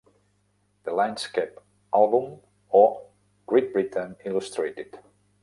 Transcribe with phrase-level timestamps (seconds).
[0.83, 1.59] "The landscape
[1.93, 2.41] album;
[2.73, 3.05] o,
[3.45, 4.97] Great Britain illustrated".